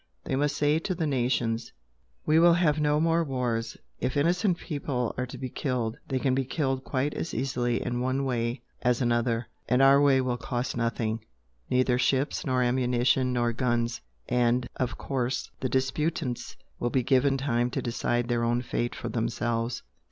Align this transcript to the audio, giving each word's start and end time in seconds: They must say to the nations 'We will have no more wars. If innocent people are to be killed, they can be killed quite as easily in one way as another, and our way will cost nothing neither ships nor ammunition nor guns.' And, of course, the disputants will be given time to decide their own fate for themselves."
They 0.23 0.35
must 0.35 0.57
say 0.57 0.79
to 0.79 0.95
the 0.95 1.05
nations 1.05 1.73
'We 2.25 2.39
will 2.39 2.53
have 2.55 2.79
no 2.79 2.99
more 2.99 3.23
wars. 3.23 3.77
If 3.99 4.17
innocent 4.17 4.57
people 4.57 5.13
are 5.15 5.27
to 5.27 5.37
be 5.37 5.47
killed, 5.47 5.99
they 6.07 6.17
can 6.17 6.33
be 6.33 6.43
killed 6.43 6.83
quite 6.83 7.13
as 7.13 7.35
easily 7.35 7.85
in 7.85 7.99
one 8.01 8.25
way 8.25 8.61
as 8.81 8.99
another, 8.99 9.47
and 9.69 9.79
our 9.79 10.01
way 10.01 10.19
will 10.19 10.37
cost 10.37 10.75
nothing 10.75 11.23
neither 11.69 11.99
ships 11.99 12.43
nor 12.43 12.63
ammunition 12.63 13.31
nor 13.31 13.53
guns.' 13.53 14.01
And, 14.27 14.67
of 14.75 14.97
course, 14.97 15.51
the 15.59 15.69
disputants 15.69 16.57
will 16.79 16.89
be 16.89 17.03
given 17.03 17.37
time 17.37 17.69
to 17.69 17.79
decide 17.83 18.27
their 18.27 18.43
own 18.43 18.63
fate 18.63 18.95
for 18.95 19.07
themselves." 19.09 19.83